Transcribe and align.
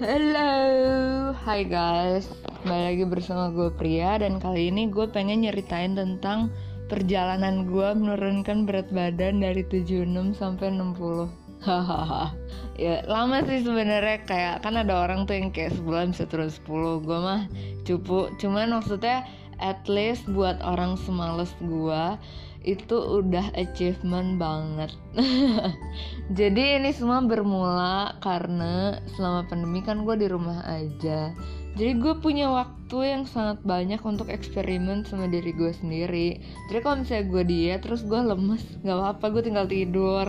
Halo, 0.00 1.36
hai 1.44 1.60
guys. 1.68 2.24
Kembali 2.64 2.84
lagi 2.88 3.04
bersama 3.04 3.52
gue 3.52 3.68
Pria 3.68 4.16
Dan 4.16 4.40
kali 4.40 4.72
ini 4.72 4.88
gue 4.88 5.04
pengen 5.04 5.44
nyeritain 5.44 5.92
tentang 5.92 6.48
Perjalanan 6.88 7.68
gue 7.68 7.84
menurunkan 7.92 8.64
berat 8.64 8.88
badan 8.88 9.44
dari 9.44 9.60
76 9.60 10.08
sampai 10.40 10.72
60 10.72 11.28
Hahaha. 11.60 12.32
Ya 12.80 13.04
lama 13.04 13.44
sih 13.44 13.60
sebenarnya. 13.60 14.24
Kayak 14.24 14.64
Kan 14.64 14.80
ada 14.80 15.04
orang 15.04 15.28
tuh 15.28 15.36
yang 15.36 15.52
kayak 15.52 15.76
sebulan 15.76 16.16
bisa 16.16 16.24
turun 16.24 16.48
10 16.48 17.04
Gue 17.04 17.18
mah 17.20 17.44
cupu. 17.84 18.32
Cuman 18.40 18.80
maksudnya 18.80 19.28
at 19.60 19.84
least 19.86 20.24
buat 20.32 20.58
orang 20.64 20.96
semales 20.96 21.52
gue 21.60 22.18
itu 22.60 22.96
udah 22.96 23.56
achievement 23.56 24.36
banget. 24.36 24.92
Jadi 26.38 26.76
ini 26.76 26.92
semua 26.92 27.24
bermula 27.24 28.20
karena 28.20 29.00
selama 29.16 29.48
pandemi 29.48 29.80
kan 29.80 30.04
gue 30.04 30.16
di 30.20 30.28
rumah 30.28 30.60
aja. 30.68 31.32
Jadi 31.78 31.92
gue 32.02 32.14
punya 32.18 32.50
waktu 32.50 33.16
yang 33.16 33.24
sangat 33.24 33.62
banyak 33.64 34.02
untuk 34.02 34.28
eksperimen 34.28 35.06
sama 35.08 35.30
diri 35.30 35.54
gue 35.56 35.72
sendiri. 35.72 36.36
Jadi 36.68 36.78
kalau 36.82 37.00
misalnya 37.00 37.26
gue 37.30 37.42
diet 37.48 37.80
terus 37.80 38.04
gue 38.04 38.20
lemes 38.20 38.60
gak 38.84 38.96
apa-apa 38.98 39.24
gue 39.32 39.42
tinggal 39.46 39.66
tidur 39.70 40.28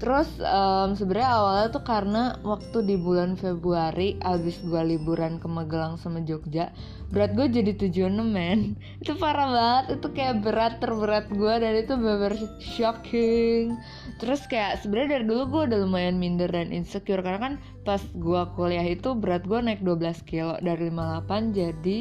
Terus 0.00 0.32
um, 0.40 0.96
sebenarnya 0.96 1.28
awalnya 1.28 1.66
tuh 1.76 1.84
karena 1.84 2.40
waktu 2.40 2.88
di 2.88 2.96
bulan 2.96 3.36
Februari 3.36 4.16
abis 4.24 4.56
gue 4.64 4.96
liburan 4.96 5.36
ke 5.36 5.44
Magelang 5.44 6.00
sama 6.00 6.24
Jogja 6.24 6.72
berat 7.12 7.36
gue 7.36 7.52
jadi 7.52 7.76
76 7.76 8.08
men. 8.24 8.80
Itu 9.04 9.20
parah 9.20 9.52
banget 9.52 10.00
itu 10.00 10.08
kayak 10.16 10.40
berat 10.40 10.80
terberat 10.80 11.28
gue 11.28 11.54
dan 11.60 11.72
itu 11.76 11.92
bener 12.00 12.34
shocking. 12.64 13.76
Terus 14.16 14.40
kayak 14.48 14.80
sebenarnya 14.80 15.20
dari 15.20 15.24
dulu 15.28 15.42
gue 15.52 15.62
udah 15.68 15.78
lumayan 15.84 16.16
minder 16.16 16.48
dan 16.48 16.72
insecure 16.72 17.20
karena 17.20 17.40
kan 17.40 17.54
pas 17.84 18.00
gue 18.00 18.42
kuliah 18.56 18.86
itu 18.88 19.12
berat 19.12 19.44
gue 19.44 19.60
naik 19.60 19.84
12 19.84 20.24
kilo 20.24 20.56
dari 20.64 20.88
58 20.88 21.52
jadi 21.52 21.98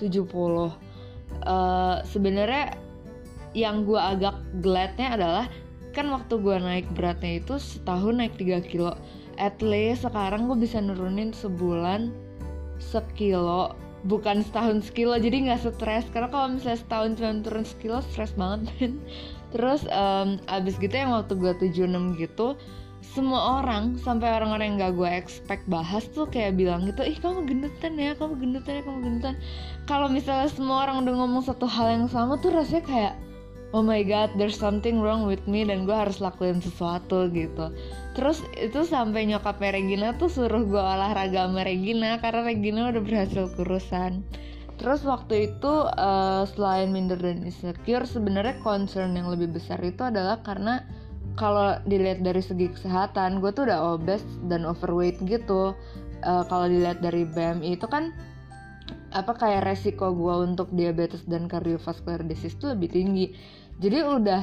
70 0.00 0.24
uh, 1.44 2.00
sebenarnya 2.08 2.80
yang 3.52 3.84
gue 3.84 4.00
agak 4.00 4.40
gladnya 4.64 5.08
adalah 5.12 5.46
kan 5.92 6.08
waktu 6.10 6.40
gue 6.40 6.56
naik 6.56 6.88
beratnya 6.96 7.38
itu 7.38 7.60
setahun 7.60 8.16
naik 8.16 8.34
3 8.40 8.64
kilo. 8.64 8.96
At 9.36 9.60
least 9.60 10.04
sekarang 10.08 10.48
gue 10.48 10.58
bisa 10.60 10.80
nurunin 10.80 11.32
sebulan 11.32 12.12
sekilo 12.82 13.76
bukan 14.02 14.42
setahun 14.42 14.90
sekilo 14.90 15.14
jadi 15.16 15.52
nggak 15.52 15.62
stres. 15.62 16.08
Karena 16.10 16.28
kalau 16.32 16.56
misalnya 16.56 16.80
setahun 16.80 17.10
cuma 17.20 17.32
turun 17.44 17.64
sekilo 17.68 17.98
stres 18.02 18.32
banget 18.34 18.68
kan 18.76 18.92
terus 19.52 19.84
um, 19.92 20.40
abis 20.48 20.80
gitu 20.80 20.96
yang 20.96 21.12
waktu 21.12 21.36
gue 21.36 21.52
76 21.76 22.16
gitu 22.16 22.56
semua 23.02 23.60
orang 23.60 24.00
sampai 24.00 24.30
orang-orang 24.30 24.72
yang 24.72 24.76
gak 24.80 24.94
gue 24.96 25.10
expect 25.10 25.64
bahas 25.68 26.08
tuh 26.16 26.24
kayak 26.30 26.56
bilang 26.56 26.88
gitu 26.88 27.04
ih 27.04 27.18
kamu 27.20 27.44
gendutan 27.44 27.92
ya 27.98 28.16
kamu 28.16 28.40
gendutan 28.40 28.72
ya 28.78 28.82
kamu 28.86 28.98
gendutan. 29.04 29.34
Kalau 29.84 30.08
misalnya 30.08 30.48
semua 30.48 30.88
orang 30.88 31.04
udah 31.04 31.14
ngomong 31.20 31.42
satu 31.44 31.68
hal 31.68 31.92
yang 31.92 32.06
sama 32.08 32.38
tuh 32.40 32.54
rasanya 32.54 32.84
kayak 32.88 33.14
oh 33.72 33.80
my 33.80 34.04
god 34.04 34.28
there's 34.36 34.56
something 34.56 35.00
wrong 35.00 35.24
with 35.24 35.40
me 35.48 35.64
dan 35.64 35.88
gue 35.88 35.96
harus 35.96 36.20
lakuin 36.20 36.60
sesuatu 36.60 37.28
gitu. 37.32 37.72
Terus 38.12 38.44
itu 38.60 38.84
sampai 38.84 39.24
nyokap 39.24 39.56
Regina 39.58 40.12
tuh 40.20 40.28
suruh 40.28 40.64
gue 40.64 40.80
olahraga 40.80 41.48
sama 41.48 41.64
Regina 41.64 42.20
karena 42.20 42.44
Regina 42.44 42.80
udah 42.92 43.02
berhasil 43.02 43.48
kurusan. 43.56 44.20
Terus 44.76 45.04
waktu 45.04 45.52
itu 45.52 45.72
uh, 45.88 46.44
selain 46.48 46.92
minder 46.92 47.16
dan 47.20 47.44
insecure 47.44 48.04
sebenarnya 48.04 48.60
concern 48.60 49.16
yang 49.16 49.28
lebih 49.32 49.52
besar 49.52 49.80
itu 49.80 50.00
adalah 50.04 50.40
karena 50.44 50.84
kalau 51.32 51.80
dilihat 51.88 52.20
dari 52.20 52.44
segi 52.44 52.68
kesehatan 52.68 53.40
gue 53.40 53.50
tuh 53.56 53.64
udah 53.64 53.96
obes 53.96 54.20
dan 54.52 54.68
overweight 54.68 55.16
gitu. 55.24 55.72
Uh, 56.22 56.44
kalau 56.46 56.70
dilihat 56.70 57.02
dari 57.02 57.26
BMI 57.26 57.80
itu 57.80 57.86
kan 57.90 58.14
apa 59.12 59.36
kayak 59.36 59.68
resiko 59.68 60.12
gue 60.16 60.34
untuk 60.44 60.72
diabetes 60.72 61.24
dan 61.28 61.44
cardiovascular 61.44 62.24
disease 62.24 62.56
tuh 62.56 62.72
lebih 62.72 62.88
tinggi 62.92 63.36
jadi 63.80 64.04
udah 64.04 64.42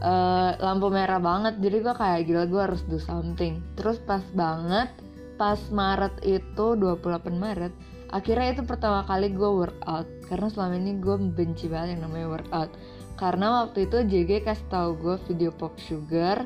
uh, 0.00 0.50
lampu 0.60 0.88
merah 0.92 1.20
banget. 1.20 1.60
Jadi 1.60 1.76
gue 1.80 1.94
kayak 1.94 2.20
gila 2.28 2.44
gue 2.48 2.62
harus 2.62 2.82
do 2.88 3.00
something. 3.00 3.60
Terus 3.76 4.00
pas 4.02 4.24
banget 4.32 4.88
pas 5.36 5.60
Maret 5.68 6.24
itu 6.24 6.66
28 6.80 7.28
Maret 7.36 7.72
akhirnya 8.08 8.56
itu 8.56 8.62
pertama 8.64 9.04
kali 9.04 9.32
gue 9.32 9.50
workout. 9.50 10.08
Karena 10.26 10.48
selama 10.50 10.74
ini 10.80 10.92
gue 10.98 11.16
benci 11.32 11.66
banget 11.68 11.98
yang 11.98 12.08
namanya 12.08 12.28
workout. 12.32 12.70
Karena 13.16 13.64
waktu 13.64 13.88
itu 13.88 14.04
JG 14.04 14.44
kasih 14.44 14.68
tau 14.68 14.92
gue 14.96 15.16
video 15.28 15.50
pop 15.52 15.76
sugar. 15.80 16.44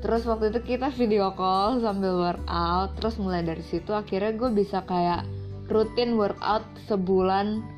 Terus 0.00 0.28
waktu 0.28 0.52
itu 0.52 0.76
kita 0.76 0.92
video 0.92 1.32
call 1.32 1.80
sambil 1.80 2.16
workout. 2.20 2.96
Terus 3.00 3.16
mulai 3.20 3.44
dari 3.44 3.64
situ 3.64 3.92
akhirnya 3.92 4.32
gue 4.36 4.50
bisa 4.52 4.84
kayak 4.84 5.24
rutin 5.66 6.14
workout 6.14 6.62
sebulan 6.86 7.75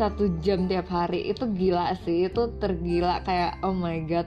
satu 0.00 0.40
jam 0.40 0.64
tiap 0.64 0.88
hari 0.88 1.28
itu 1.28 1.44
gila 1.52 1.92
sih 2.08 2.32
itu 2.32 2.48
tergila 2.56 3.20
kayak 3.20 3.60
oh 3.60 3.76
my 3.76 4.00
god 4.08 4.24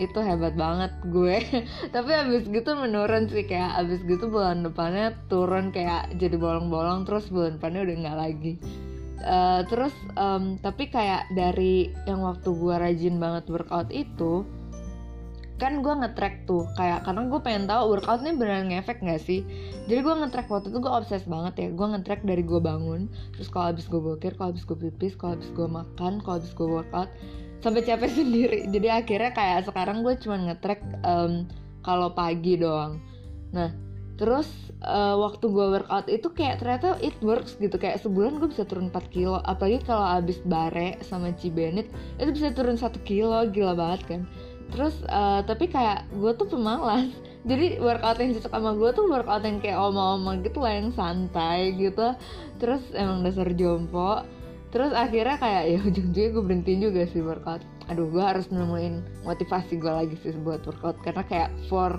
itu 0.00 0.16
hebat 0.16 0.56
banget 0.56 0.88
gue. 1.12 1.44
Tapi 1.94 2.10
abis 2.16 2.48
gitu 2.48 2.72
menurun 2.72 3.28
sih 3.28 3.44
kayak 3.44 3.84
abis 3.84 4.00
gitu 4.08 4.32
bulan 4.32 4.64
depannya 4.64 5.12
turun 5.28 5.68
kayak 5.68 6.16
jadi 6.16 6.40
bolong-bolong 6.40 7.04
terus 7.04 7.28
bulan 7.28 7.60
depannya 7.60 7.84
udah 7.84 7.96
nggak 8.00 8.18
lagi. 8.18 8.52
Uh, 9.20 9.60
terus 9.68 9.92
um, 10.16 10.56
tapi 10.64 10.88
kayak 10.88 11.28
dari 11.36 11.92
yang 12.08 12.24
waktu 12.24 12.48
gue 12.56 12.72
rajin 12.72 13.20
banget 13.20 13.44
workout 13.52 13.92
itu 13.92 14.48
kan 15.60 15.84
gue 15.84 15.92
nge-track 15.92 16.48
tuh 16.48 16.64
kayak 16.74 17.04
karena 17.04 17.28
gue 17.28 17.40
pengen 17.44 17.64
tahu 17.68 17.82
workout 17.92 18.24
ini 18.24 18.32
beneran 18.34 18.72
ngefek 18.72 19.04
gak 19.04 19.20
sih? 19.20 19.44
Jadi 19.86 20.00
gue 20.00 20.14
nge-track 20.24 20.48
waktu 20.48 20.72
itu 20.72 20.78
gue 20.80 20.92
obses 20.92 21.22
banget 21.28 21.54
ya 21.60 21.68
gue 21.70 21.86
nge-track 21.92 22.24
dari 22.24 22.40
gue 22.40 22.60
bangun 22.60 23.12
terus 23.36 23.52
kalau 23.52 23.70
habis 23.70 23.84
gue 23.84 24.00
bokir 24.00 24.32
kalau 24.40 24.56
habis 24.56 24.64
gue 24.64 24.78
pipis 24.80 25.12
kalau 25.14 25.36
habis 25.36 25.52
gue 25.52 25.68
makan 25.68 26.24
kalau 26.24 26.40
habis 26.40 26.52
gue 26.56 26.64
workout 26.64 27.10
sampai 27.60 27.84
capek 27.84 28.10
sendiri. 28.24 28.60
Jadi 28.72 28.88
akhirnya 28.88 29.30
kayak 29.36 29.68
sekarang 29.68 30.00
gue 30.00 30.16
cuma 30.18 30.40
nge-track 30.48 30.80
um, 31.04 31.44
kalau 31.84 32.08
pagi 32.10 32.56
doang. 32.56 32.96
Nah 33.52 33.90
terus 34.20 34.48
uh, 34.84 35.16
waktu 35.16 35.48
gue 35.48 35.66
workout 35.80 36.04
itu 36.12 36.28
kayak 36.36 36.60
ternyata 36.60 37.00
it 37.00 37.16
works 37.24 37.56
gitu 37.56 37.72
kayak 37.80 38.04
sebulan 38.04 38.36
gue 38.36 38.52
bisa 38.52 38.68
turun 38.68 38.92
4 38.92 39.00
kilo 39.08 39.40
apalagi 39.48 39.80
kalau 39.88 40.04
abis 40.04 40.44
bare 40.44 41.00
sama 41.00 41.32
Cibenit 41.40 41.88
itu 42.20 42.28
bisa 42.28 42.52
turun 42.52 42.76
satu 42.76 43.00
kilo 43.00 43.48
gila 43.48 43.72
banget 43.72 44.00
kan 44.04 44.20
terus 44.70 44.96
uh, 45.06 45.42
tapi 45.44 45.68
kayak 45.68 46.06
gue 46.14 46.32
tuh 46.34 46.48
pemalas. 46.48 47.10
Jadi 47.50 47.80
workout 47.80 48.20
yang 48.20 48.36
cocok 48.36 48.52
sama 48.52 48.70
gue 48.76 48.90
tuh 48.92 49.06
workout 49.08 49.42
yang 49.48 49.58
kayak 49.64 49.80
oma-oma 49.80 50.36
gitu 50.44 50.60
lah 50.60 50.76
yang 50.76 50.92
santai 50.92 51.72
gitu. 51.76 52.12
Terus 52.60 52.82
emang 52.92 53.24
dasar 53.24 53.48
jompo. 53.56 54.24
Terus 54.70 54.94
akhirnya 54.94 55.40
kayak 55.40 55.64
ya 55.66 55.78
ujung-ujungnya 55.82 56.30
gue 56.36 56.42
berhenti 56.44 56.72
juga 56.78 57.02
sih 57.08 57.24
workout. 57.24 57.64
Aduh 57.88 58.06
gue 58.12 58.22
harus 58.22 58.46
nemuin 58.52 59.24
motivasi 59.24 59.80
gue 59.80 59.92
lagi 59.92 60.14
sih 60.20 60.36
buat 60.36 60.62
workout. 60.68 61.00
Karena 61.00 61.24
kayak 61.24 61.50
for 61.72 61.96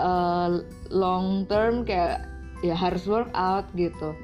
uh, 0.00 0.64
long 0.88 1.44
term 1.46 1.84
kayak 1.84 2.24
ya 2.64 2.72
harus 2.72 3.04
workout 3.04 3.68
gitu. 3.76 4.16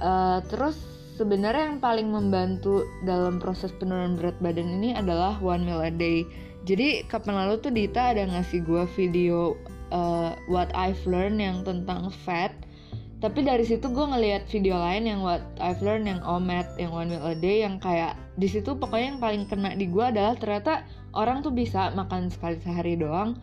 Uh, 0.00 0.40
terus 0.48 0.80
sebenarnya 1.20 1.70
yang 1.72 1.78
paling 1.78 2.08
membantu 2.08 2.88
dalam 3.04 3.36
proses 3.36 3.70
penurunan 3.76 4.16
berat 4.16 4.36
badan 4.40 4.80
ini 4.80 4.96
adalah 4.96 5.36
one 5.38 5.62
meal 5.62 5.84
a 5.84 5.92
day 5.92 6.24
jadi 6.62 7.02
kapan 7.10 7.34
lalu 7.42 7.54
tuh 7.58 7.74
Dita 7.74 8.14
ada 8.14 8.22
ngasih 8.22 8.62
gue 8.62 8.84
video 8.94 9.58
uh, 9.90 10.38
what 10.46 10.70
I've 10.78 11.02
learned 11.10 11.42
yang 11.42 11.66
tentang 11.66 12.10
fat. 12.22 12.54
Tapi 13.22 13.46
dari 13.46 13.62
situ 13.62 13.86
gue 13.86 14.02
ngeliat 14.02 14.50
video 14.50 14.74
lain 14.78 15.06
yang 15.06 15.22
what 15.22 15.42
I've 15.62 15.78
learned 15.78 16.10
yang 16.10 16.22
omet 16.26 16.66
yang 16.74 16.90
one 16.90 17.06
meal 17.06 17.22
a 17.22 17.38
day 17.38 17.62
yang 17.62 17.78
kayak 17.78 18.18
di 18.34 18.50
situ 18.50 18.74
pokoknya 18.74 19.14
yang 19.14 19.20
paling 19.22 19.42
kena 19.46 19.78
di 19.78 19.86
gue 19.86 20.02
adalah 20.02 20.34
ternyata 20.34 20.82
orang 21.14 21.42
tuh 21.42 21.54
bisa 21.54 21.94
makan 21.94 22.30
sekali 22.30 22.58
sehari 22.62 22.94
doang. 22.98 23.38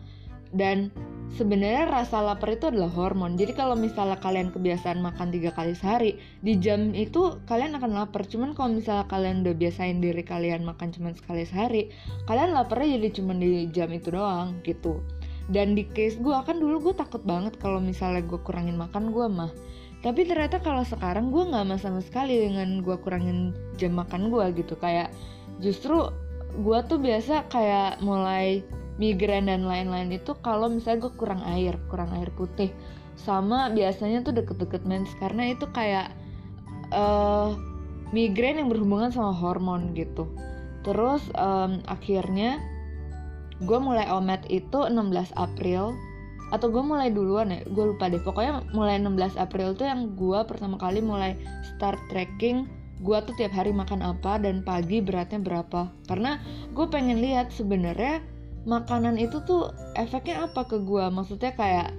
Dan 0.52 0.92
sebenarnya 1.38 1.86
rasa 1.86 2.22
lapar 2.22 2.56
itu 2.58 2.70
adalah 2.70 2.90
hormon. 2.90 3.38
Jadi 3.38 3.54
kalau 3.54 3.78
misalnya 3.78 4.18
kalian 4.18 4.50
kebiasaan 4.50 4.98
makan 4.98 5.30
tiga 5.30 5.54
kali 5.54 5.76
sehari, 5.76 6.18
di 6.42 6.58
jam 6.58 6.90
itu 6.96 7.38
kalian 7.46 7.78
akan 7.78 7.94
lapar. 7.94 8.26
Cuman 8.26 8.56
kalau 8.56 8.74
misalnya 8.74 9.06
kalian 9.06 9.46
udah 9.46 9.54
biasain 9.54 10.02
diri 10.02 10.22
kalian 10.26 10.66
makan 10.66 10.90
cuma 10.90 11.14
sekali 11.14 11.46
sehari, 11.46 11.94
kalian 12.26 12.50
laparnya 12.54 12.98
jadi 12.98 13.08
cuma 13.22 13.32
di 13.36 13.70
jam 13.70 13.90
itu 13.94 14.10
doang 14.10 14.58
gitu. 14.66 14.98
Dan 15.50 15.74
di 15.74 15.82
case 15.86 16.18
gue 16.18 16.34
kan 16.34 16.62
dulu 16.62 16.90
gue 16.90 16.94
takut 16.94 17.22
banget 17.26 17.58
kalau 17.58 17.82
misalnya 17.82 18.22
gue 18.22 18.38
kurangin 18.42 18.78
makan 18.78 19.10
gue 19.10 19.26
mah. 19.26 19.50
Tapi 20.00 20.24
ternyata 20.24 20.62
kalau 20.64 20.80
sekarang 20.86 21.28
gue 21.28 21.44
nggak 21.44 21.64
mah 21.66 21.76
sama 21.76 22.00
sekali 22.00 22.40
dengan 22.40 22.80
gue 22.80 22.96
kurangin 23.02 23.52
jam 23.76 23.98
makan 23.98 24.30
gue 24.32 24.62
gitu. 24.62 24.78
Kayak 24.78 25.12
justru 25.60 26.08
gue 26.50 26.78
tuh 26.86 26.98
biasa 26.98 27.50
kayak 27.50 28.02
mulai 28.02 28.62
migrain 29.00 29.48
dan 29.48 29.64
lain-lain 29.64 30.12
itu 30.12 30.36
kalau 30.44 30.68
misalnya 30.68 31.08
gue 31.08 31.12
kurang 31.16 31.40
air 31.48 31.80
kurang 31.88 32.12
air 32.12 32.28
putih. 32.36 32.68
Sama 33.16 33.72
biasanya 33.72 34.20
tuh 34.20 34.36
deket-deket 34.36 34.84
mens 34.84 35.08
karena 35.16 35.56
itu 35.56 35.64
kayak 35.72 36.12
uh, 36.92 37.56
migrain 38.12 38.60
yang 38.60 38.68
berhubungan 38.68 39.08
sama 39.08 39.32
hormon 39.32 39.96
gitu. 39.96 40.28
Terus 40.84 41.24
um, 41.36 41.80
akhirnya 41.88 42.60
gue 43.64 43.78
mulai 43.80 44.08
omet 44.12 44.44
itu 44.52 44.84
16 44.84 45.32
April 45.36 45.96
atau 46.50 46.66
gue 46.66 46.82
mulai 46.82 47.08
duluan 47.14 47.56
ya 47.56 47.60
gue 47.64 47.84
lupa 47.96 48.12
deh. 48.12 48.20
Pokoknya 48.20 48.68
mulai 48.76 49.00
16 49.00 49.40
April 49.40 49.72
tuh 49.72 49.88
yang 49.88 50.12
gue 50.12 50.40
pertama 50.44 50.76
kali 50.76 51.00
mulai 51.00 51.40
start 51.64 51.98
tracking 52.12 52.68
gue 53.00 53.16
tuh 53.24 53.32
tiap 53.40 53.56
hari 53.56 53.72
makan 53.72 54.04
apa 54.04 54.36
dan 54.36 54.60
pagi 54.60 55.00
beratnya 55.00 55.40
berapa. 55.40 55.88
Karena 56.04 56.36
gue 56.76 56.86
pengen 56.92 57.24
lihat 57.24 57.48
sebenarnya 57.48 58.20
makanan 58.68 59.16
itu 59.16 59.40
tuh 59.44 59.72
efeknya 59.96 60.48
apa 60.48 60.68
ke 60.68 60.80
gue 60.80 61.04
maksudnya 61.08 61.52
kayak 61.56 61.96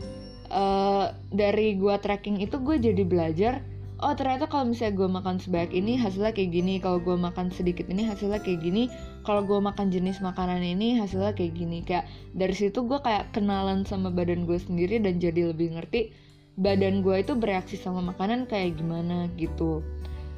uh, 0.54 1.10
dari 1.34 1.78
gue 1.78 1.96
tracking 1.98 2.38
itu 2.42 2.62
gue 2.62 2.78
jadi 2.78 3.04
belajar 3.06 3.54
oh 4.02 4.14
ternyata 4.18 4.50
kalau 4.50 4.70
misalnya 4.70 4.98
gue 4.98 5.10
makan 5.10 5.38
sebanyak 5.38 5.74
ini 5.78 5.98
hasilnya 5.98 6.34
kayak 6.34 6.52
gini 6.54 6.82
kalau 6.82 6.98
gue 7.02 7.18
makan 7.18 7.54
sedikit 7.54 7.86
ini 7.90 8.06
hasilnya 8.06 8.42
kayak 8.42 8.62
gini 8.62 8.90
kalau 9.22 9.46
gue 9.46 9.60
makan 9.62 9.94
jenis 9.94 10.18
makanan 10.20 10.66
ini 10.66 10.98
hasilnya 10.98 11.38
kayak 11.38 11.54
gini. 11.54 11.86
Kayak 11.86 12.10
dari 12.34 12.56
situ 12.58 12.82
gue 12.86 12.98
kayak 13.02 13.30
kenalan 13.38 13.86
sama 13.86 14.10
badan 14.10 14.50
gue 14.50 14.58
sendiri 14.58 14.98
dan 14.98 15.22
jadi 15.22 15.54
lebih 15.54 15.78
ngerti 15.78 16.10
badan 16.58 17.06
gue 17.06 17.16
itu 17.22 17.34
bereaksi 17.38 17.80
sama 17.80 18.04
makanan 18.04 18.50
kayak 18.50 18.76
gimana 18.76 19.32
gitu 19.40 19.80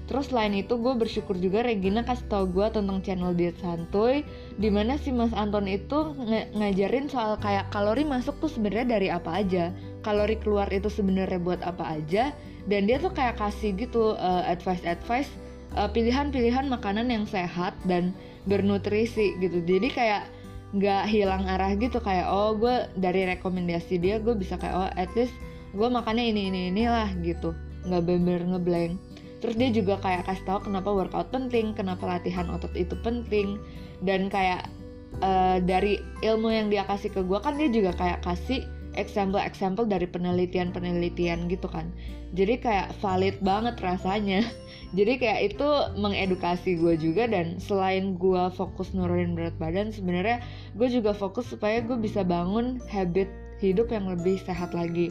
Terus 0.03 0.35
selain 0.35 0.51
itu 0.51 0.75
gue 0.75 0.93
bersyukur 0.99 1.39
juga 1.39 1.63
Regina 1.63 2.03
kasih 2.03 2.27
tau 2.27 2.43
gue 2.43 2.67
tentang 2.67 2.99
channel 2.99 3.31
diet 3.31 3.55
santuy 3.63 4.27
Di 4.59 4.67
mana 4.67 4.99
si 4.99 5.15
Mas 5.15 5.31
Anton 5.31 5.63
itu 5.63 6.11
ng 6.19 6.59
ngajarin 6.59 7.07
soal 7.07 7.39
kayak 7.39 7.71
kalori 7.71 8.03
masuk 8.03 8.35
tuh 8.43 8.51
sebenarnya 8.51 8.99
dari 8.99 9.07
apa 9.07 9.39
aja. 9.39 9.71
Kalori 10.03 10.35
keluar 10.35 10.67
itu 10.75 10.91
sebenarnya 10.91 11.39
buat 11.39 11.63
apa 11.63 11.95
aja 11.99 12.35
dan 12.63 12.87
dia 12.87 12.99
tuh 12.99 13.11
kayak 13.11 13.39
kasih 13.39 13.75
gitu 13.75 14.15
uh, 14.15 14.43
advice 14.47 14.83
advice 14.87 15.31
uh, 15.75 15.87
pilihan-pilihan 15.91 16.67
makanan 16.71 17.11
yang 17.11 17.23
sehat 17.27 17.75
dan 17.87 18.11
bernutrisi 18.47 19.35
gitu. 19.39 19.63
Jadi 19.63 19.87
kayak 19.91 20.27
nggak 20.73 21.05
hilang 21.05 21.45
arah 21.45 21.71
gitu 21.77 22.01
kayak 22.01 22.27
oh 22.27 22.57
gue 22.57 22.89
dari 22.97 23.29
rekomendasi 23.29 24.01
dia 24.01 24.17
gue 24.17 24.33
bisa 24.33 24.57
kayak 24.57 24.73
oh 24.73 24.89
at 24.97 25.11
least 25.13 25.35
gue 25.71 25.87
makannya 25.87 26.27
ini 26.35 26.51
ini 26.51 26.61
inilah 26.75 27.07
gitu. 27.23 27.55
Nggak 27.87 28.03
bener 28.03 28.39
ngeblank 28.43 29.12
terus 29.43 29.59
dia 29.59 29.67
juga 29.75 29.99
kayak 29.99 30.23
kasih 30.23 30.47
tau 30.47 30.63
kenapa 30.63 30.87
workout 30.87 31.27
penting 31.35 31.75
kenapa 31.75 32.07
latihan 32.07 32.47
otot 32.47 32.71
itu 32.79 32.95
penting. 33.03 33.59
Dan 33.99 34.31
kayak 34.31 34.71
uh, 35.19 35.59
dari 35.59 35.99
ilmu 36.23 36.47
yang 36.47 36.71
dia 36.71 36.87
kasih 36.87 37.11
ke 37.11 37.19
gue 37.19 37.39
kan 37.43 37.59
dia 37.59 37.67
juga 37.67 37.91
kayak 37.99 38.23
kasih 38.23 38.63
example-example 38.95 39.83
dari 39.89 40.07
penelitian-penelitian 40.07 41.51
gitu 41.51 41.67
kan. 41.67 41.91
Jadi 42.33 42.61
kayak 42.61 42.95
valid 43.03 43.37
banget 43.43 43.75
rasanya. 43.83 44.47
Jadi 44.97 45.19
kayak 45.19 45.53
itu 45.53 45.67
mengedukasi 45.99 46.79
gue 46.79 46.95
juga 46.95 47.27
dan 47.27 47.59
selain 47.59 48.15
gue 48.15 48.43
fokus 48.55 48.95
nurunin 48.95 49.35
berat 49.35 49.57
badan 49.59 49.89
sebenarnya 49.89 50.39
gue 50.77 50.87
juga 50.87 51.11
fokus 51.11 51.49
supaya 51.49 51.81
gue 51.81 51.97
bisa 51.97 52.21
bangun 52.23 52.79
habit 52.87 53.27
hidup 53.59 53.89
yang 53.89 54.07
lebih 54.07 54.39
sehat 54.39 54.71
lagi. 54.71 55.09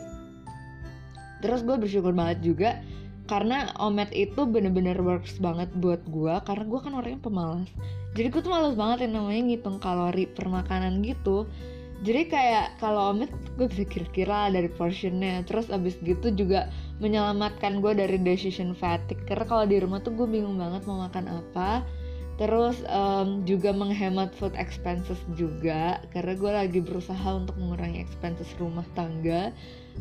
Terus 1.42 1.66
gue 1.66 1.74
bersyukur 1.74 2.14
banget 2.14 2.38
juga 2.46 2.78
karena 3.30 3.70
omet 3.78 4.10
itu 4.10 4.42
bener-bener 4.44 4.98
works 4.98 5.38
banget 5.38 5.70
buat 5.78 6.02
gue 6.10 6.34
karena 6.42 6.64
gue 6.66 6.80
kan 6.82 6.92
orangnya 6.94 7.20
pemalas. 7.22 7.70
Jadi 8.12 8.28
gue 8.28 8.40
tuh 8.44 8.52
males 8.52 8.76
banget 8.76 9.08
yang 9.08 9.22
namanya 9.22 9.42
ngitung 9.48 9.78
kalori 9.80 10.28
per 10.28 10.50
makanan 10.50 11.00
gitu. 11.06 11.48
Jadi 12.02 12.26
kayak 12.26 12.82
kalau 12.82 13.14
omet 13.14 13.30
gue 13.54 13.70
bisa 13.70 13.86
kira-kira 13.86 14.50
dari 14.50 14.66
portionnya. 14.68 15.46
Terus 15.46 15.70
abis 15.70 15.96
gitu 16.02 16.34
juga 16.34 16.68
menyelamatkan 16.98 17.78
gue 17.78 17.94
dari 17.94 18.18
decision 18.18 18.74
fatigue. 18.74 19.22
Karena 19.24 19.46
kalau 19.46 19.64
di 19.64 19.78
rumah 19.78 20.02
tuh 20.02 20.12
gue 20.18 20.26
bingung 20.26 20.58
banget 20.58 20.82
mau 20.84 21.06
makan 21.06 21.30
apa 21.30 21.86
terus 22.40 22.80
um, 22.88 23.44
juga 23.44 23.76
menghemat 23.76 24.32
food 24.40 24.56
expenses 24.56 25.20
juga 25.36 26.00
karena 26.16 26.32
gue 26.32 26.52
lagi 26.52 26.80
berusaha 26.80 27.28
untuk 27.36 27.54
mengurangi 27.60 28.00
expenses 28.00 28.48
rumah 28.56 28.84
tangga. 28.96 29.52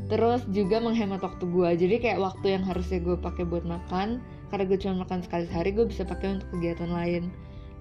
Terus 0.07 0.39
juga 0.55 0.79
menghemat 0.79 1.19
waktu 1.19 1.43
gue 1.51 1.69
jadi 1.75 1.95
kayak 1.99 2.19
waktu 2.23 2.55
yang 2.55 2.63
harusnya 2.63 3.03
gue 3.03 3.19
pakai 3.19 3.43
buat 3.43 3.67
makan 3.67 4.23
karena 4.47 4.63
gue 4.63 4.79
cuma 4.79 5.03
makan 5.03 5.19
sekali 5.23 5.43
sehari 5.51 5.75
gue 5.75 5.83
bisa 5.83 6.07
pakai 6.07 6.39
untuk 6.39 6.47
kegiatan 6.55 6.91
lain. 6.91 7.27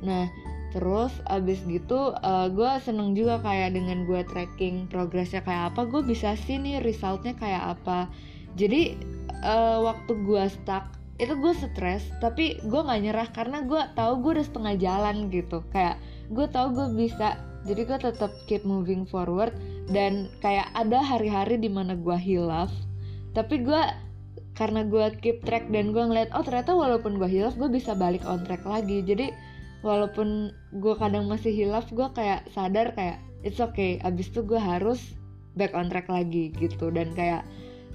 Nah 0.03 0.27
terus 0.71 1.11
abis 1.27 1.63
gitu 1.67 2.15
uh, 2.15 2.47
eh, 2.47 2.49
gue 2.55 2.71
seneng 2.83 3.15
juga 3.19 3.43
kayak 3.43 3.75
dengan 3.75 4.07
gue 4.07 4.23
tracking 4.23 4.87
progresnya 4.87 5.43
kayak 5.43 5.75
apa 5.75 5.83
gue 5.87 6.03
bisa 6.07 6.39
sih 6.47 6.59
nih 6.59 6.83
resultnya 6.83 7.35
kayak 7.39 7.79
apa. 7.79 8.11
Jadi 8.59 8.99
uh, 9.47 9.79
waktu 9.87 10.13
gue 10.27 10.45
stuck 10.51 11.00
itu 11.21 11.37
gue 11.37 11.53
stres 11.53 12.09
tapi 12.25 12.57
gue 12.65 12.81
nggak 12.81 13.01
nyerah 13.05 13.29
karena 13.31 13.61
gue 13.69 13.83
tahu 13.93 14.25
gue 14.25 14.41
udah 14.41 14.47
setengah 14.49 14.75
jalan 14.81 15.17
gitu. 15.29 15.61
Kayak 15.69 16.01
gue 16.33 16.47
tahu 16.49 16.73
gue 16.73 16.87
bisa 16.97 17.37
jadi 17.69 17.85
gue 17.85 17.99
tetap 18.01 18.33
keep 18.49 18.65
moving 18.65 19.05
forward. 19.05 19.53
Dan 19.91 20.31
kayak 20.39 20.71
ada 20.79 21.03
hari-hari 21.03 21.59
di 21.59 21.67
mana 21.67 21.99
gue 21.99 22.15
hilaf 22.15 22.71
tapi 23.31 23.63
gue 23.63 23.83
karena 24.59 24.83
gue 24.83 25.15
keep 25.23 25.43
track 25.47 25.71
dan 25.71 25.95
gue 25.95 26.03
ngeliat 26.03 26.35
oh 26.35 26.43
ternyata 26.43 26.75
walaupun 26.75 27.17
gue 27.19 27.31
hilaf 27.31 27.55
gue 27.55 27.71
bisa 27.71 27.95
balik 27.95 28.23
on 28.25 28.43
track 28.47 28.63
lagi. 28.65 29.03
Jadi 29.03 29.35
walaupun 29.83 30.55
gue 30.79 30.95
kadang 30.97 31.27
masih 31.27 31.51
hilaf 31.51 31.91
gue 31.91 32.07
kayak 32.15 32.47
sadar 32.55 32.95
kayak 32.95 33.19
it's 33.43 33.59
okay 33.59 33.97
abis 34.05 34.29
itu 34.31 34.45
gue 34.45 34.61
harus 34.61 35.15
back 35.59 35.75
on 35.75 35.91
track 35.91 36.07
lagi 36.07 36.55
gitu. 36.57 36.89
Dan 36.95 37.11
kayak 37.19 37.43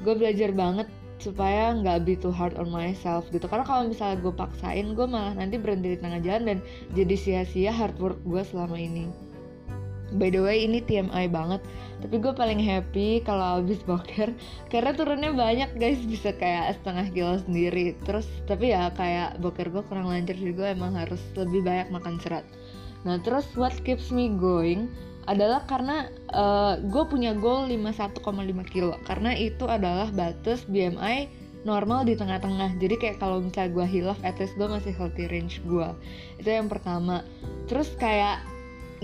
gue 0.03 0.13
belajar 0.19 0.51
banget 0.51 0.91
supaya 1.19 1.71
nggak 1.75 2.03
be 2.03 2.13
too 2.19 2.31
hard 2.31 2.55
on 2.59 2.69
myself 2.69 3.27
gitu. 3.31 3.47
Karena 3.47 3.63
kalau 3.63 3.87
misalnya 3.87 4.19
gue 4.19 4.33
paksain 4.35 4.93
gue 4.93 5.07
malah 5.07 5.33
nanti 5.35 5.55
berhenti 5.55 5.95
di 5.95 5.99
tengah 5.99 6.19
jalan 6.21 6.43
dan 6.45 6.57
jadi 6.91 7.15
sia-sia 7.15 7.71
hard 7.71 7.95
work 7.99 8.19
gue 8.27 8.41
selama 8.43 8.75
ini. 8.75 9.07
By 10.15 10.29
the 10.29 10.39
way 10.39 10.63
ini 10.63 10.85
TMI 10.85 11.27
banget. 11.33 11.65
Tapi 11.99 12.21
gue 12.21 12.33
paling 12.35 12.61
happy 12.61 13.25
kalau 13.25 13.59
habis 13.59 13.81
boker 13.83 14.29
karena 14.71 14.91
turunnya 14.93 15.31
banyak 15.33 15.75
guys. 15.81 15.99
Bisa 16.05 16.35
kayak 16.35 16.77
setengah 16.81 17.09
kilo 17.11 17.33
sendiri. 17.41 17.97
Terus 18.05 18.27
tapi 18.45 18.71
ya 18.75 18.93
kayak 18.93 19.41
boker 19.41 19.73
gue 19.73 19.83
kurang 19.89 20.11
lancar 20.11 20.37
juga 20.37 20.71
emang 20.71 20.93
harus 20.93 21.19
lebih 21.33 21.65
banyak 21.65 21.89
makan 21.89 22.21
serat. 22.21 22.45
Nah 23.05 23.17
terus 23.21 23.45
what 23.57 23.73
keeps 23.81 24.13
me 24.13 24.29
going 24.29 24.89
adalah 25.25 25.65
karena 25.65 26.09
uh, 26.33 26.77
gue 26.81 27.03
punya 27.09 27.33
goal 27.33 27.65
51,5 27.69 28.21
kilo. 28.69 28.95
Karena 29.05 29.33
itu 29.33 29.65
adalah 29.65 30.09
batas 30.13 30.65
BMI 30.69 31.45
normal 31.65 32.05
di 32.05 32.13
tengah-tengah. 32.13 32.77
Jadi 32.77 32.95
kayak 33.01 33.17
kalau 33.17 33.41
misalnya 33.41 33.73
gue 33.73 33.85
hilaf 33.89 34.19
at 34.21 34.37
least 34.37 34.53
gue 34.55 34.69
masih 34.69 34.93
healthy 34.93 35.25
range 35.27 35.59
gue 35.65 35.89
itu 36.37 36.49
yang 36.49 36.69
pertama. 36.69 37.25
Terus 37.65 37.89
kayak 37.97 38.45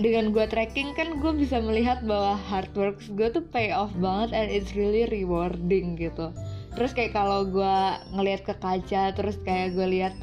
dengan 0.00 0.32
gue 0.32 0.46
tracking 0.48 0.96
kan 0.96 1.20
gue 1.20 1.32
bisa 1.36 1.60
melihat 1.60 2.00
bahwa 2.06 2.38
hard 2.48 2.72
work 2.78 3.02
gue 3.12 3.28
tuh 3.28 3.44
pay 3.52 3.74
off 3.74 3.92
banget 3.98 4.32
and 4.32 4.48
it's 4.48 4.72
really 4.78 5.04
rewarding 5.10 5.98
gitu. 5.98 6.30
Terus 6.72 6.94
kayak 6.96 7.12
kalau 7.12 7.44
gue 7.44 7.76
ngelihat 8.16 8.46
ke 8.46 8.54
kaca 8.56 9.12
terus 9.12 9.36
kayak 9.42 9.76
gue 9.76 9.86
lihat 10.00 10.14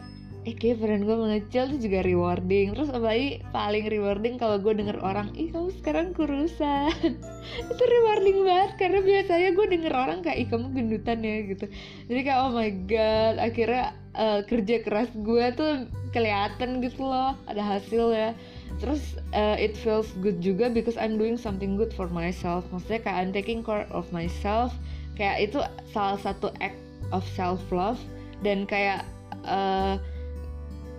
eh 0.47 0.55
kayak 0.55 0.79
badan 0.79 1.03
gue 1.03 1.17
mengecil 1.19 1.63
tuh 1.75 1.79
juga 1.79 1.99
rewarding. 2.03 2.71
Terus 2.71 2.89
apalagi 2.91 3.43
paling 3.51 3.85
rewarding 3.91 4.35
kalau 4.39 4.55
gue 4.59 4.71
denger 4.71 4.97
orang 5.03 5.31
ih 5.35 5.51
kamu 5.51 5.69
sekarang 5.83 6.15
kurusan. 6.15 6.93
Itu 7.71 7.83
rewarding 7.83 8.47
banget 8.47 8.71
karena 8.79 8.99
biasanya 9.03 9.49
gue 9.51 9.65
denger 9.67 9.93
orang 9.93 10.19
kayak 10.23 10.37
ih 10.39 10.47
kamu 10.47 10.67
gendutan 10.71 11.19
ya 11.19 11.37
gitu. 11.43 11.65
Jadi 12.07 12.19
kayak 12.23 12.39
oh 12.47 12.51
my 12.55 12.71
god. 12.87 13.35
Akhirnya 13.41 13.91
uh, 14.15 14.39
kerja 14.47 14.81
keras 14.83 15.11
gue 15.11 15.45
tuh 15.53 15.87
kelihatan 16.09 16.81
gitu 16.81 17.05
loh 17.05 17.37
ada 17.45 17.61
hasil 17.61 18.09
ya 18.09 18.33
terus 18.81 19.19
uh, 19.35 19.59
it 19.59 19.75
feels 19.75 20.09
good 20.23 20.39
juga 20.39 20.71
because 20.71 20.95
I'm 20.95 21.19
doing 21.19 21.35
something 21.35 21.75
good 21.75 21.91
for 21.91 22.07
myself. 22.07 22.63
Maksudnya 22.71 23.03
kayak 23.03 23.17
I'm 23.19 23.31
taking 23.35 23.59
care 23.59 23.89
of 23.91 24.07
myself. 24.15 24.71
Kayak 25.19 25.51
itu 25.51 25.59
salah 25.91 26.15
satu 26.21 26.53
act 26.63 26.79
of 27.11 27.25
self 27.35 27.59
love 27.75 27.99
dan 28.39 28.63
kayak 28.63 29.03
uh, 29.43 29.99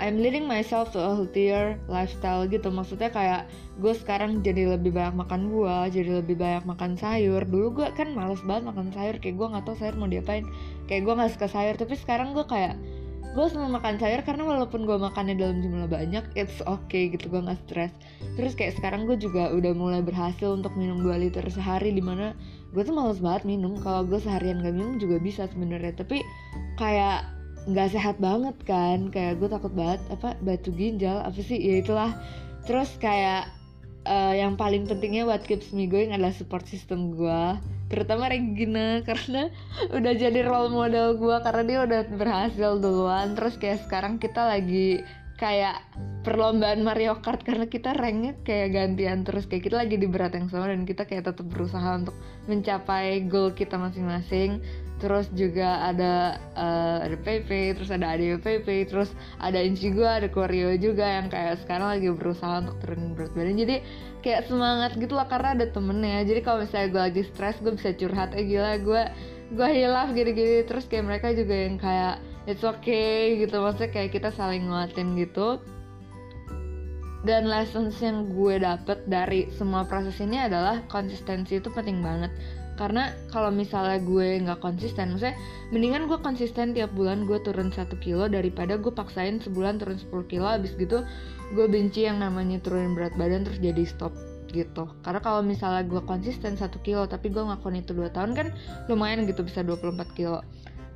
I'm 0.00 0.16
leading 0.16 0.48
myself 0.48 0.96
to 0.96 0.98
a 0.98 1.12
healthier 1.12 1.76
lifestyle 1.84 2.48
gitu. 2.48 2.72
Maksudnya 2.72 3.12
kayak 3.12 3.52
gue 3.76 3.92
sekarang 3.92 4.40
jadi 4.40 4.72
lebih 4.80 4.96
banyak 4.96 5.12
makan 5.12 5.52
buah 5.52 5.92
jadi 5.92 6.24
lebih 6.24 6.40
banyak 6.40 6.64
makan 6.64 6.96
sayur. 6.96 7.44
Dulu 7.44 7.84
gue 7.84 7.86
kan 7.92 8.16
males 8.16 8.40
banget 8.48 8.72
makan 8.72 8.88
sayur 8.96 9.20
kayak 9.20 9.36
gue 9.36 9.46
nggak 9.52 9.64
tahu 9.68 9.76
sayur 9.76 9.94
mau 10.00 10.08
diapain. 10.08 10.48
Kayak 10.88 11.04
gue 11.04 11.14
nggak 11.20 11.32
suka 11.36 11.46
sayur 11.52 11.76
tapi 11.76 11.94
sekarang 12.00 12.32
gue 12.32 12.48
kayak 12.48 12.80
gue 13.30 13.46
seneng 13.46 13.70
makan 13.70 13.94
sayur 14.00 14.26
karena 14.26 14.42
walaupun 14.42 14.88
gue 14.88 14.96
makannya 14.98 15.38
dalam 15.38 15.62
jumlah 15.62 15.86
banyak 15.86 16.24
it's 16.34 16.58
okay 16.66 17.12
gitu 17.12 17.28
gue 17.28 17.44
nggak 17.44 17.60
stres. 17.68 17.92
Terus 18.40 18.56
kayak 18.56 18.80
sekarang 18.80 19.04
gue 19.04 19.20
juga 19.20 19.52
udah 19.52 19.76
mulai 19.76 20.00
berhasil 20.00 20.50
untuk 20.50 20.72
minum 20.80 21.04
2 21.04 21.28
liter 21.28 21.44
sehari 21.52 21.92
di 21.92 22.00
mana 22.00 22.32
gue 22.72 22.82
tuh 22.82 22.96
males 22.96 23.20
banget 23.20 23.44
minum. 23.44 23.76
Kalau 23.84 24.08
gue 24.08 24.16
seharian 24.16 24.64
gak 24.64 24.74
minum 24.74 24.96
juga 24.96 25.20
bisa 25.20 25.44
sebenarnya. 25.44 25.92
Tapi 25.92 26.24
kayak 26.80 27.39
nggak 27.68 27.92
sehat 27.92 28.16
banget 28.22 28.56
kan. 28.64 29.12
Kayak 29.12 29.40
gue 29.42 29.48
takut 29.50 29.72
banget 29.74 30.00
apa 30.08 30.38
batu 30.40 30.72
ginjal 30.72 31.20
apa 31.20 31.40
sih? 31.40 31.58
Ya 31.58 31.82
itulah. 31.82 32.12
Terus 32.64 32.92
kayak 32.96 33.50
uh, 34.06 34.34
yang 34.36 34.56
paling 34.56 34.88
pentingnya 34.88 35.28
what 35.28 35.44
keeps 35.44 35.74
me 35.74 35.84
going 35.90 36.14
adalah 36.14 36.32
support 36.32 36.64
system 36.64 37.12
gue 37.12 37.42
terutama 37.90 38.30
Regina 38.30 39.00
karena 39.08 39.50
udah 39.90 40.12
jadi 40.14 40.46
role 40.46 40.70
model 40.70 41.18
gue 41.18 41.36
karena 41.42 41.62
dia 41.66 41.78
udah 41.84 42.00
berhasil 42.14 42.70
duluan. 42.78 43.34
Terus 43.34 43.58
kayak 43.58 43.84
sekarang 43.84 44.22
kita 44.22 44.46
lagi 44.46 45.02
kayak 45.40 45.80
perlombaan 46.20 46.84
Mario 46.84 47.16
Kart 47.24 47.40
karena 47.40 47.64
kita 47.64 47.96
ranknya 47.96 48.36
kayak 48.44 48.76
gantian 48.76 49.24
terus 49.24 49.48
kayak 49.48 49.72
kita 49.72 49.80
lagi 49.80 49.96
di 49.96 50.04
berat 50.04 50.36
yang 50.36 50.52
sama 50.52 50.68
dan 50.68 50.84
kita 50.84 51.08
kayak 51.08 51.32
tetap 51.32 51.48
berusaha 51.48 51.96
untuk 51.96 52.12
mencapai 52.44 53.24
goal 53.24 53.48
kita 53.56 53.80
masing-masing. 53.80 54.60
Terus 55.00 55.32
juga 55.32 55.80
ada 55.80 56.36
uh, 56.60 57.00
ada 57.00 57.16
PP 57.16 57.72
terus 57.72 57.88
ada 57.88 58.12
Ade 58.12 58.36
PP 58.36 58.92
terus 58.92 59.16
ada 59.40 59.56
Inci 59.56 59.96
gue 59.96 60.04
ada 60.04 60.28
Koreo 60.28 60.76
juga 60.76 61.08
yang 61.08 61.32
kayak 61.32 61.64
sekarang 61.64 61.96
lagi 61.96 62.12
berusaha 62.12 62.60
untuk 62.60 62.76
turunin 62.84 63.16
berat 63.16 63.32
badan. 63.32 63.56
Jadi 63.56 63.76
kayak 64.20 64.44
semangat 64.44 65.00
gitu 65.00 65.16
lah 65.16 65.24
karena 65.24 65.56
ada 65.56 65.72
temennya. 65.72 66.20
Jadi 66.28 66.44
kalau 66.44 66.68
misalnya 66.68 66.88
gue 66.92 67.02
lagi 67.08 67.22
stres 67.32 67.56
gue 67.64 67.72
bisa 67.72 67.96
curhat 67.96 68.36
eh 68.36 68.44
gila 68.44 68.76
gue 68.76 69.02
gue 69.56 69.68
hilaf 69.72 70.12
gini-gini. 70.12 70.68
Terus 70.68 70.84
kayak 70.84 71.08
mereka 71.08 71.32
juga 71.32 71.56
yang 71.56 71.80
kayak 71.80 72.20
it's 72.50 72.66
okay 72.66 73.38
gitu. 73.38 73.62
Maksudnya 73.62 73.94
kayak 73.94 74.10
kita 74.10 74.34
saling 74.34 74.66
nguatin 74.66 75.14
gitu. 75.14 75.62
Dan 77.22 77.46
lessons 77.46 78.00
yang 78.00 78.32
gue 78.32 78.58
dapet 78.58 79.04
dari 79.06 79.46
semua 79.54 79.84
proses 79.84 80.16
ini 80.18 80.40
adalah 80.40 80.82
konsistensi 80.90 81.60
itu 81.62 81.70
penting 81.70 82.02
banget. 82.02 82.32
Karena 82.80 83.12
kalau 83.28 83.52
misalnya 83.52 84.00
gue 84.00 84.40
nggak 84.40 84.64
konsisten 84.64 85.12
maksudnya 85.12 85.36
mendingan 85.68 86.08
gue 86.08 86.16
konsisten 86.16 86.72
tiap 86.72 86.88
bulan 86.96 87.28
gue 87.28 87.36
turun 87.44 87.68
satu 87.68 88.00
kilo 88.00 88.24
daripada 88.24 88.80
gue 88.80 88.88
paksain 88.88 89.36
sebulan 89.36 89.76
turun 89.78 90.00
10 90.00 90.32
kilo. 90.32 90.48
Abis 90.48 90.72
gitu 90.80 91.04
gue 91.52 91.66
benci 91.68 92.08
yang 92.08 92.24
namanya 92.24 92.56
turunin 92.64 92.96
berat 92.96 93.12
badan 93.20 93.44
terus 93.44 93.60
jadi 93.60 93.84
stop 93.84 94.16
gitu. 94.48 94.88
Karena 95.04 95.20
kalau 95.20 95.44
misalnya 95.44 95.84
gue 95.84 96.00
konsisten 96.08 96.56
satu 96.56 96.80
kilo 96.80 97.04
tapi 97.04 97.28
gue 97.28 97.44
ngakon 97.44 97.84
itu 97.84 97.92
dua 97.92 98.08
tahun 98.08 98.32
kan 98.32 98.48
lumayan 98.88 99.28
gitu 99.28 99.44
bisa 99.44 99.60
24 99.60 100.16
kilo 100.16 100.40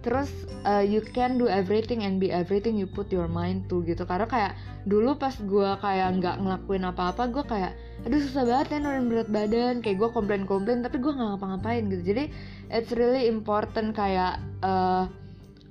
terus 0.04 0.28
uh, 0.68 0.84
you 0.84 1.00
can 1.00 1.40
do 1.40 1.49
everything 1.49 2.04
and 2.04 2.20
be 2.20 2.28
everything 2.28 2.76
you 2.76 2.84
put 2.84 3.08
your 3.08 3.25
mind 3.25 3.64
to 3.73 3.80
gitu. 3.88 4.04
Karena 4.04 4.28
kayak 4.28 4.52
dulu 4.84 5.16
pas 5.16 5.32
gue 5.32 5.70
kayak 5.80 6.20
nggak 6.20 6.37
ngelakuin 6.44 6.84
apa-apa 6.84 7.32
gue 7.32 7.44
kayak 7.49 7.73
aduh 8.04 8.20
susah 8.20 8.44
banget 8.44 8.76
ya 8.76 8.78
nurunin 8.84 9.08
berat 9.08 9.28
badan. 9.32 9.75
Kayak 9.80 9.96
gue 10.04 10.08
komplain-komplain 10.12 10.84
tapi 10.84 11.00
gue 11.00 11.08
nggak 11.08 11.28
ngapa-ngapain 11.34 11.82
gitu. 11.88 12.02
Jadi 12.12 12.25
it's 12.68 12.92
really 12.92 13.25
important 13.32 13.96
kayak 13.96 14.37
uh, 14.61 15.08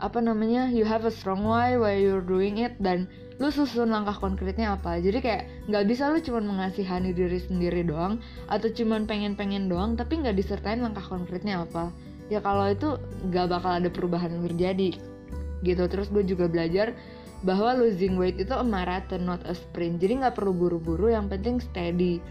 apa 0.02 0.20
namanya 0.20 0.74
you 0.74 0.82
have 0.84 1.06
a 1.06 1.14
strong 1.14 1.46
why 1.46 1.78
why 1.78 1.94
you're 1.94 2.26
doing 2.26 2.58
it 2.58 2.74
dan 2.82 3.06
lu 3.38 3.54
susun 3.54 3.94
langkah 3.94 4.18
konkretnya 4.18 4.74
apa. 4.74 4.98
Jadi 4.98 5.22
kayak 5.22 5.44
nggak 5.70 5.86
bisa 5.86 6.10
lu 6.10 6.18
cuma 6.26 6.42
mengasihani 6.42 7.14
diri 7.14 7.38
sendiri 7.38 7.86
doang 7.86 8.18
atau 8.50 8.66
cuma 8.74 8.98
pengen-pengen 9.06 9.70
doang 9.70 9.94
tapi 9.94 10.26
nggak 10.26 10.34
disertain 10.34 10.82
langkah 10.82 11.06
konkretnya 11.06 11.62
apa 11.62 11.94
ya 12.32 12.40
kalau 12.40 12.72
itu 12.72 12.96
nggak 13.28 13.48
bakal 13.52 13.72
ada 13.80 13.90
perubahan 13.92 14.32
yang 14.36 14.44
terjadi 14.54 15.00
gitu. 15.64 15.84
Terus 15.88 16.08
gue 16.12 16.24
juga 16.28 16.46
belajar 16.52 16.92
bahwa 17.44 17.76
losing 17.76 18.16
weight 18.16 18.40
itu 18.40 18.52
a 18.56 18.64
marathon 18.64 19.28
not 19.28 19.44
a 19.48 19.56
sprint. 19.56 20.00
Jadi 20.00 20.24
nggak 20.24 20.36
perlu 20.40 20.56
buru-buru 20.56 21.12
yang 21.12 21.28
penting 21.28 21.60
steady. 21.60 22.24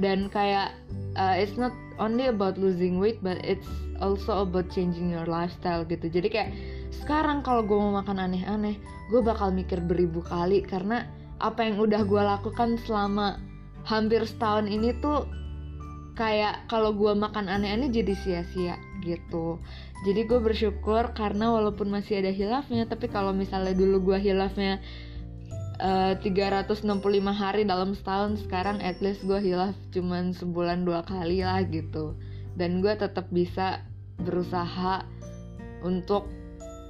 Dan 0.00 0.32
kayak 0.32 0.72
uh, 1.18 1.36
it's 1.36 1.60
not 1.60 1.74
only 2.00 2.30
about 2.30 2.56
losing 2.56 2.96
weight 2.96 3.20
but 3.20 3.36
it's 3.44 3.68
also 4.00 4.46
about 4.46 4.70
changing 4.72 5.12
your 5.12 5.26
lifestyle 5.28 5.84
gitu. 5.84 6.08
Jadi 6.08 6.28
kayak 6.30 6.50
sekarang 6.90 7.42
kalau 7.44 7.62
gue 7.66 7.76
mau 7.76 8.00
makan 8.00 8.18
aneh-aneh 8.18 8.78
gue 9.10 9.20
bakal 9.20 9.50
mikir 9.50 9.78
beribu 9.82 10.22
kali. 10.24 10.62
Karena 10.64 11.04
apa 11.40 11.66
yang 11.66 11.80
udah 11.80 12.02
gue 12.06 12.22
lakukan 12.22 12.78
selama 12.86 13.40
hampir 13.84 14.22
setahun 14.24 14.68
ini 14.68 14.92
tuh 15.00 15.24
kayak 16.20 16.68
kalau 16.68 16.92
gue 16.92 17.16
makan 17.16 17.48
aneh-aneh 17.48 17.88
jadi 17.88 18.12
sia-sia 18.12 18.76
gitu 19.00 19.56
jadi 20.04 20.28
gue 20.28 20.36
bersyukur 20.36 21.16
karena 21.16 21.48
walaupun 21.48 21.88
masih 21.88 22.20
ada 22.20 22.28
hilafnya 22.28 22.84
tapi 22.84 23.08
kalau 23.08 23.32
misalnya 23.32 23.72
dulu 23.72 24.12
gue 24.12 24.20
hilafnya 24.20 24.84
uh, 25.80 26.12
365 26.20 26.84
hari 27.32 27.64
dalam 27.64 27.96
setahun 27.96 28.44
sekarang 28.44 28.84
at 28.84 29.00
least 29.00 29.24
gue 29.24 29.40
hilaf 29.40 29.72
cuman 29.96 30.36
sebulan 30.36 30.84
dua 30.84 31.00
kali 31.08 31.40
lah 31.40 31.64
gitu 31.64 32.12
dan 32.60 32.84
gue 32.84 32.92
tetap 32.92 33.24
bisa 33.32 33.80
berusaha 34.20 35.00
untuk 35.80 36.28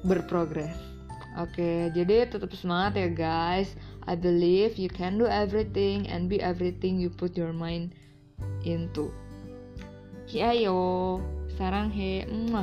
berprogres 0.03 0.91
Oke, 1.39 1.95
jadi 1.95 2.27
tetap 2.27 2.51
semangat 2.59 2.99
ya 2.99 3.07
guys. 3.07 3.79
I 4.03 4.19
believe 4.19 4.75
you 4.83 4.91
can 4.91 5.15
do 5.15 5.31
everything 5.31 6.11
and 6.11 6.27
be 6.27 6.43
everything 6.43 6.99
you 6.99 7.07
put 7.07 7.39
your 7.39 7.55
mind 7.55 7.95
into. 8.67 9.15
Hiayo, 10.31 11.19
sarang 11.59 11.91
he, 11.91 12.23
mwah. 12.31 12.63